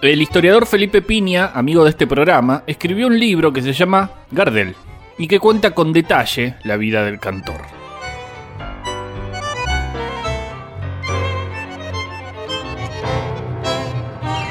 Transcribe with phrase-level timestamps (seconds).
[0.00, 4.76] El historiador Felipe Piña, amigo de este programa, escribió un libro que se llama Gardel
[5.18, 7.60] y que cuenta con detalle la vida del cantor.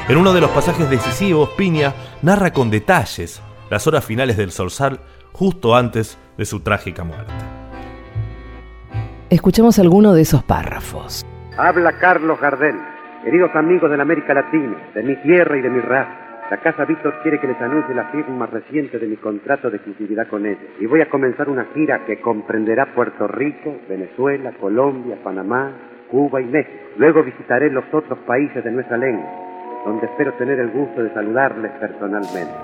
[0.06, 3.40] En uno de los pasajes decisivos, Piña narra con detalles
[3.70, 5.00] las horas finales del Zorzal
[5.32, 7.32] justo antes de su trágica muerte.
[9.30, 11.24] Escuchemos alguno de esos párrafos.
[11.56, 12.76] Habla Carlos Gardel,
[13.24, 16.28] queridos amigos de la América Latina, de mi tierra y de mi raza.
[16.50, 20.28] La Casa Víctor quiere que les anuncie la firma reciente de mi contrato de exclusividad
[20.28, 20.62] con ellos.
[20.80, 25.72] Y voy a comenzar una gira que comprenderá Puerto Rico, Venezuela, Colombia, Panamá,
[26.10, 26.78] Cuba y México.
[26.96, 29.28] Luego visitaré los otros países de nuestra lengua,
[29.84, 32.54] donde espero tener el gusto de saludarles personalmente.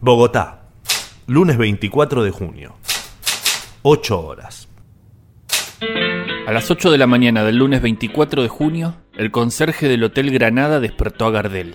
[0.00, 0.62] Bogotá,
[1.28, 2.74] lunes 24 de junio.
[3.82, 4.68] 8 horas.
[6.46, 10.30] A las 8 de la mañana del lunes 24 de junio, el conserje del Hotel
[10.30, 11.74] Granada despertó a Gardel.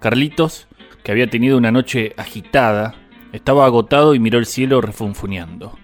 [0.00, 0.68] Carlitos,
[1.04, 2.94] que había tenido una noche agitada,
[3.34, 5.78] estaba agotado y miró el cielo refunfuñando.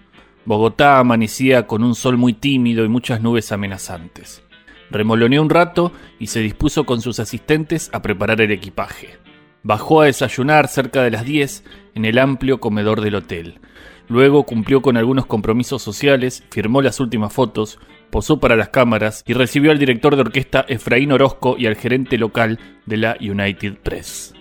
[0.45, 4.41] Bogotá amanecía con un sol muy tímido y muchas nubes amenazantes.
[4.89, 9.19] Remoloneó un rato y se dispuso con sus asistentes a preparar el equipaje.
[9.61, 13.59] Bajó a desayunar cerca de las 10 en el amplio comedor del hotel.
[14.09, 17.79] Luego cumplió con algunos compromisos sociales, firmó las últimas fotos,
[18.13, 22.19] posó para las cámaras y recibió al director de orquesta Efraín Orozco y al gerente
[22.19, 24.35] local de la United Press.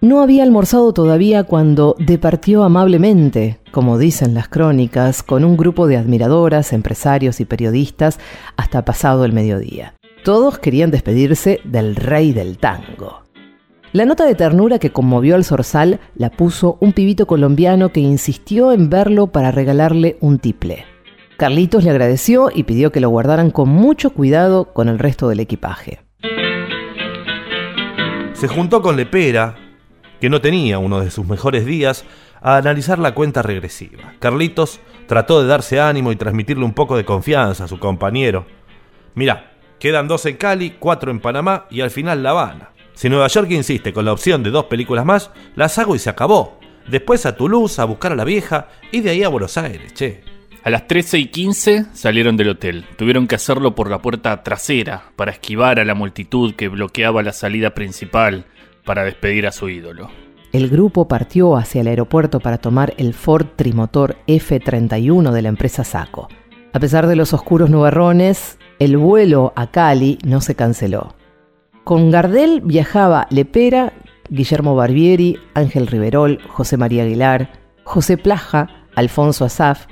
[0.00, 5.98] No había almorzado todavía cuando departió amablemente, como dicen las crónicas, con un grupo de
[5.98, 8.18] admiradoras, empresarios y periodistas
[8.56, 9.94] hasta pasado el mediodía.
[10.24, 13.24] Todos querían despedirse del rey del tango.
[13.92, 18.72] La nota de ternura que conmovió al zorzal la puso un pibito colombiano que insistió
[18.72, 20.86] en verlo para regalarle un tiple.
[21.42, 25.40] Carlitos le agradeció y pidió que lo guardaran con mucho cuidado con el resto del
[25.40, 25.98] equipaje.
[28.34, 29.56] Se juntó con Lepera,
[30.20, 32.04] que no tenía uno de sus mejores días,
[32.40, 34.14] a analizar la cuenta regresiva.
[34.20, 34.78] Carlitos
[35.08, 38.46] trató de darse ánimo y transmitirle un poco de confianza a su compañero.
[39.16, 39.50] Mirá,
[39.80, 42.70] quedan dos en Cali, cuatro en Panamá y al final La Habana.
[42.94, 46.08] Si Nueva York insiste con la opción de dos películas más, las hago y se
[46.08, 46.60] acabó.
[46.88, 50.31] Después a Toulouse a buscar a la vieja y de ahí a Buenos Aires, che.
[50.64, 52.84] A las 13 y 15 salieron del hotel.
[52.96, 57.32] Tuvieron que hacerlo por la puerta trasera para esquivar a la multitud que bloqueaba la
[57.32, 58.44] salida principal
[58.84, 60.08] para despedir a su ídolo.
[60.52, 65.82] El grupo partió hacia el aeropuerto para tomar el Ford Trimotor F-31 de la empresa
[65.82, 66.28] Saco.
[66.72, 71.16] A pesar de los oscuros nubarrones, el vuelo a Cali no se canceló.
[71.82, 73.94] Con Gardel viajaba Lepera,
[74.30, 77.50] Guillermo Barbieri, Ángel Riverol, José María Aguilar,
[77.82, 79.86] José Plaja, Alfonso Asaf,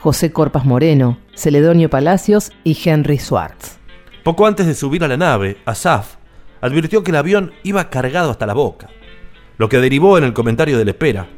[0.00, 3.78] José Corpas Moreno, Celedonio Palacios y Henry Swartz.
[4.22, 6.16] Poco antes de subir a la nave, Asaf
[6.60, 8.88] advirtió que el avión iba cargado hasta la boca,
[9.58, 11.28] lo que derivó en el comentario de Lepera.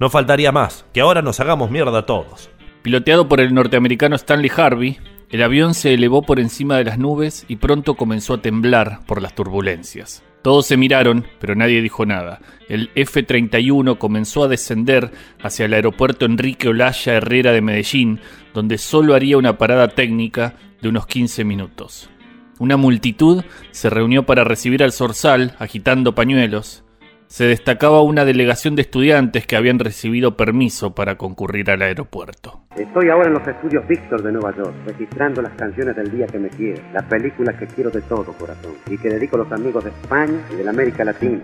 [0.00, 2.50] No faltaría más, que ahora nos hagamos mierda todos.
[2.82, 4.98] Piloteado por el norteamericano Stanley Harvey,
[5.28, 9.20] el avión se elevó por encima de las nubes y pronto comenzó a temblar por
[9.20, 10.22] las turbulencias.
[10.46, 12.38] Todos se miraron, pero nadie dijo nada.
[12.68, 15.10] El F-31 comenzó a descender
[15.42, 18.20] hacia el aeropuerto Enrique Olaya Herrera de Medellín,
[18.54, 22.08] donde solo haría una parada técnica de unos 15 minutos.
[22.60, 23.42] Una multitud
[23.72, 26.84] se reunió para recibir al Zorzal, agitando pañuelos
[27.28, 32.60] se destacaba una delegación de estudiantes que habían recibido permiso para concurrir al aeropuerto.
[32.76, 36.38] Estoy ahora en los estudios Víctor de Nueva York, registrando las canciones del día que
[36.38, 39.84] me quiere, la película que quiero de todo corazón y que dedico a los amigos
[39.84, 41.40] de España y de la América Latina.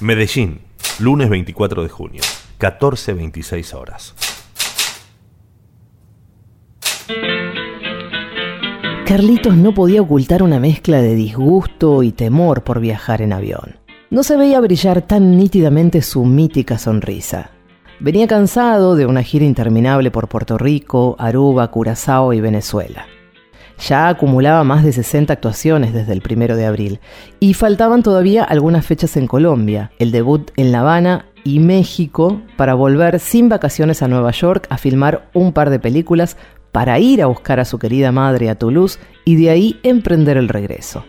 [0.00, 0.60] Medellín,
[0.98, 2.22] lunes 24 de junio,
[2.58, 4.31] 14.26 horas.
[9.12, 13.76] Carlitos no podía ocultar una mezcla de disgusto y temor por viajar en avión.
[14.08, 17.50] No se veía brillar tan nítidamente su mítica sonrisa.
[18.00, 23.04] Venía cansado de una gira interminable por Puerto Rico, Aruba, Curazao y Venezuela.
[23.86, 26.98] Ya acumulaba más de 60 actuaciones desde el primero de abril
[27.38, 32.72] y faltaban todavía algunas fechas en Colombia, el debut en La Habana y México para
[32.72, 36.38] volver sin vacaciones a Nueva York a filmar un par de películas
[36.72, 40.48] para ir a buscar a su querida madre a Toulouse y de ahí emprender el
[40.48, 41.04] regreso.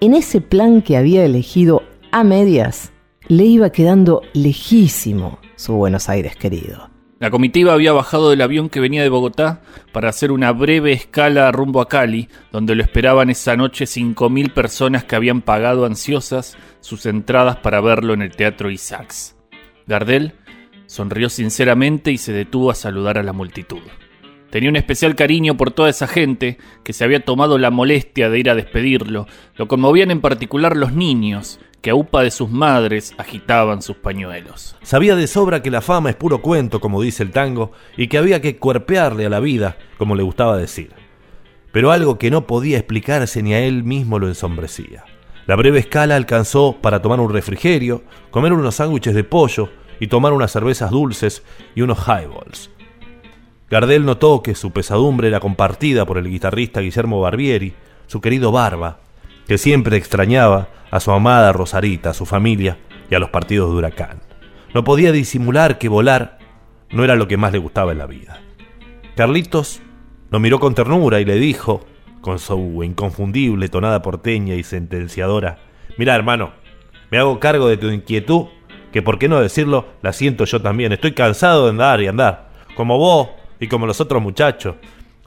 [0.00, 1.82] En ese plan que había elegido
[2.12, 2.92] a medias,
[3.28, 6.90] le iba quedando lejísimo su Buenos Aires querido.
[7.20, 9.60] La comitiva había bajado del avión que venía de Bogotá
[9.92, 15.04] para hacer una breve escala rumbo a Cali, donde lo esperaban esa noche 5.000 personas
[15.04, 19.36] que habían pagado ansiosas sus entradas para verlo en el Teatro Isaacs.
[19.86, 20.32] Gardel
[20.86, 23.82] sonrió sinceramente y se detuvo a saludar a la multitud.
[24.50, 28.38] Tenía un especial cariño por toda esa gente que se había tomado la molestia de
[28.40, 29.26] ir a despedirlo.
[29.56, 34.76] Lo conmovían en particular los niños, que a upa de sus madres agitaban sus pañuelos.
[34.82, 38.18] Sabía de sobra que la fama es puro cuento, como dice el tango, y que
[38.18, 40.90] había que cuerpearle a la vida, como le gustaba decir.
[41.72, 45.04] Pero algo que no podía explicarse ni a él mismo lo ensombrecía.
[45.46, 49.70] La breve escala alcanzó para tomar un refrigerio, comer unos sándwiches de pollo
[50.00, 51.44] y tomar unas cervezas dulces
[51.74, 52.70] y unos highballs.
[53.70, 57.74] Gardel notó que su pesadumbre era compartida por el guitarrista Guillermo Barbieri,
[58.08, 58.98] su querido Barba,
[59.46, 62.78] que siempre extrañaba a su amada Rosarita, a su familia
[63.08, 64.22] y a los partidos de huracán.
[64.74, 66.38] No podía disimular que volar
[66.90, 68.40] no era lo que más le gustaba en la vida.
[69.14, 69.80] Carlitos
[70.30, 71.86] lo miró con ternura y le dijo,
[72.20, 75.58] con su inconfundible tonada porteña y sentenciadora,
[75.96, 76.52] Mira, hermano,
[77.10, 78.46] me hago cargo de tu inquietud,
[78.92, 80.92] que por qué no decirlo, la siento yo también.
[80.92, 83.28] Estoy cansado de andar y andar, como vos
[83.60, 84.76] y como los otros muchachos.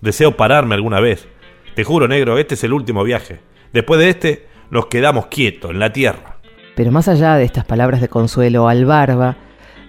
[0.02, 1.28] Deseo pararme alguna vez.
[1.76, 3.40] Te juro, negro, este es el último viaje.
[3.72, 6.38] Después de este, nos quedamos quietos en la tierra.
[6.76, 9.38] Pero más allá de estas palabras de consuelo al barba,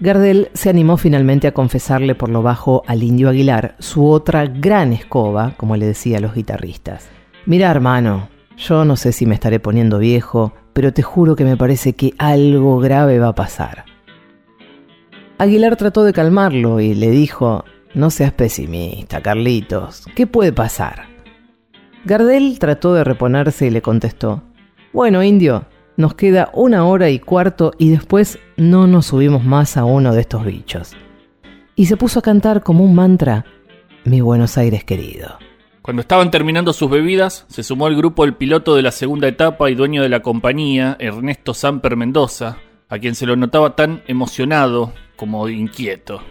[0.00, 4.93] Gardel se animó finalmente a confesarle por lo bajo al indio Aguilar su otra gran
[4.93, 7.08] escoba, como le decía a los guitarristas.
[7.46, 11.56] Mira, hermano, yo no sé si me estaré poniendo viejo, pero te juro que me
[11.56, 13.85] parece que algo grave va a pasar.
[15.38, 17.64] Aguilar trató de calmarlo y le dijo,
[17.94, 20.06] no seas pesimista, Carlitos.
[20.14, 21.06] ¿Qué puede pasar?
[22.05, 24.43] Gardel trató de reponerse y le contestó,
[24.93, 29.85] Bueno, indio, nos queda una hora y cuarto y después no nos subimos más a
[29.85, 30.96] uno de estos bichos.
[31.76, 33.44] Y se puso a cantar como un mantra,
[34.05, 35.38] Mi Buenos Aires querido.
[35.82, 39.70] Cuando estaban terminando sus bebidas, se sumó al grupo el piloto de la segunda etapa
[39.70, 42.58] y dueño de la compañía, Ernesto Samper Mendoza,
[42.88, 46.23] a quien se lo notaba tan emocionado como inquieto.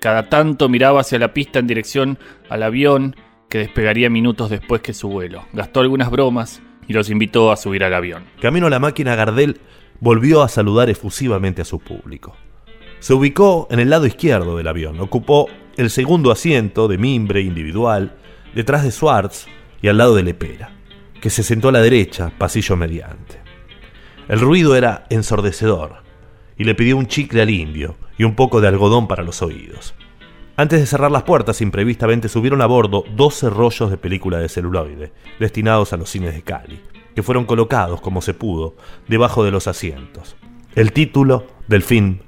[0.00, 2.18] Cada tanto miraba hacia la pista en dirección
[2.48, 3.16] al avión
[3.50, 5.44] que despegaría minutos después que su vuelo.
[5.52, 8.24] Gastó algunas bromas y los invitó a subir al avión.
[8.40, 9.60] Camino a la máquina, Gardel
[10.00, 12.34] volvió a saludar efusivamente a su público.
[13.00, 18.16] Se ubicó en el lado izquierdo del avión, ocupó el segundo asiento de mimbre individual,
[18.54, 19.46] detrás de Swartz
[19.82, 20.72] y al lado de Lepera,
[21.20, 23.38] que se sentó a la derecha, pasillo mediante.
[24.28, 26.02] El ruido era ensordecedor,
[26.56, 29.94] y le pidió un chicle al indio y un poco de algodón para los oídos.
[30.54, 35.14] Antes de cerrar las puertas, imprevistamente subieron a bordo 12 rollos de película de celuloide,
[35.38, 36.82] destinados a los cines de Cali,
[37.14, 38.74] que fueron colocados, como se pudo,
[39.08, 40.36] debajo de los asientos.
[40.74, 42.18] El título del film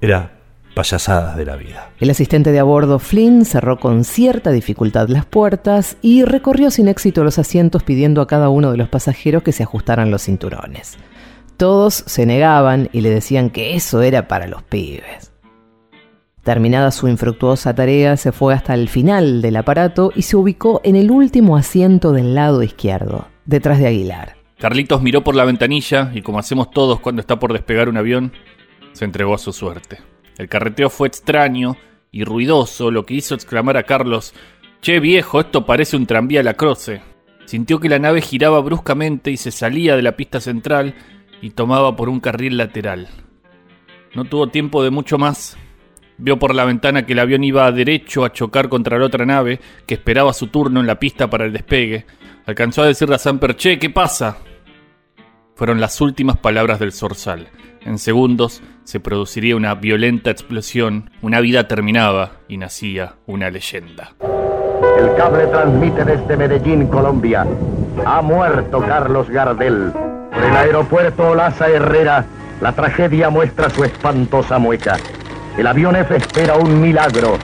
[0.00, 0.40] era
[0.74, 1.92] Payasadas de la vida.
[2.00, 6.88] El asistente de a bordo, Flynn, cerró con cierta dificultad las puertas y recorrió sin
[6.88, 10.98] éxito los asientos pidiendo a cada uno de los pasajeros que se ajustaran los cinturones.
[11.56, 15.35] Todos se negaban y le decían que eso era para los pibes.
[16.46, 20.94] Terminada su infructuosa tarea, se fue hasta el final del aparato y se ubicó en
[20.94, 24.36] el último asiento del lado izquierdo, detrás de Aguilar.
[24.56, 28.32] Carlitos miró por la ventanilla y, como hacemos todos cuando está por despegar un avión,
[28.92, 29.98] se entregó a su suerte.
[30.38, 31.78] El carreteo fue extraño
[32.12, 34.32] y ruidoso, lo que hizo exclamar a Carlos:
[34.82, 37.02] Che viejo, esto parece un tranvía a la croce.
[37.46, 40.94] Sintió que la nave giraba bruscamente y se salía de la pista central
[41.42, 43.08] y tomaba por un carril lateral.
[44.14, 45.58] No tuvo tiempo de mucho más.
[46.18, 49.60] Vio por la ventana que el avión iba derecho a chocar contra la otra nave
[49.86, 52.06] que esperaba su turno en la pista para el despegue.
[52.46, 54.38] Alcanzó a decirle a Samper, che, ¿qué pasa?
[55.54, 57.48] Fueron las últimas palabras del zorzal.
[57.84, 64.14] En segundos se produciría una violenta explosión, una vida terminaba y nacía una leyenda.
[64.98, 67.46] El cable transmite desde Medellín, Colombia.
[68.04, 69.92] Ha muerto Carlos Gardel.
[70.32, 72.24] En el aeropuerto Olaza Herrera,
[72.60, 74.96] la tragedia muestra su espantosa mueca.
[75.58, 77.38] El avión F espera un milagro.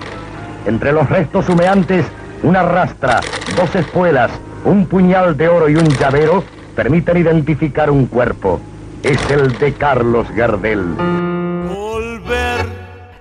[0.67, 2.05] Entre los restos humeantes,
[2.43, 3.21] una rastra,
[3.57, 4.31] dos espuelas,
[4.65, 6.45] un puñal de oro y un llavero
[6.77, 8.61] permiten identificar un cuerpo.
[9.03, 10.85] Es el de Carlos Gardel.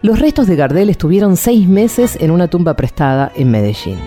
[0.01, 3.97] Los restos de Gardel estuvieron seis meses en una tumba prestada en Medellín.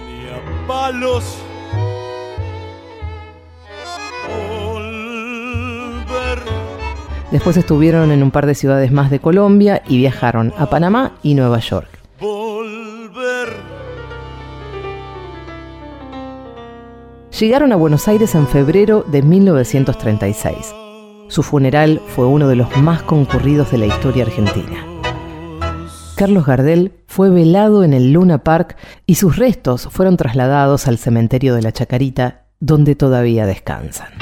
[7.34, 11.34] Después estuvieron en un par de ciudades más de Colombia y viajaron a Panamá y
[11.34, 11.88] Nueva York.
[17.40, 20.72] Llegaron a Buenos Aires en febrero de 1936.
[21.26, 24.86] Su funeral fue uno de los más concurridos de la historia argentina.
[26.14, 28.76] Carlos Gardel fue velado en el Luna Park
[29.06, 34.12] y sus restos fueron trasladados al cementerio de la Chacarita, donde todavía descansan.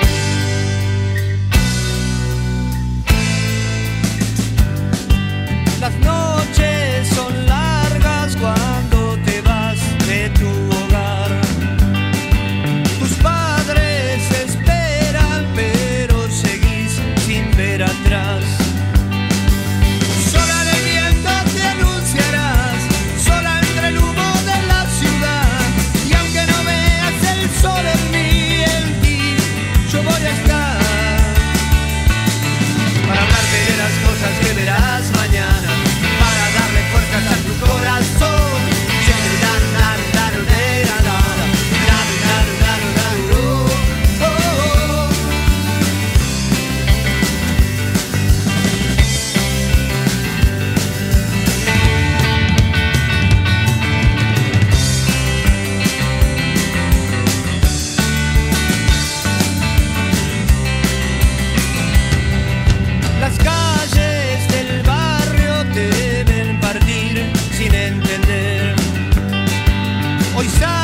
[70.43, 70.82] Hoy sabe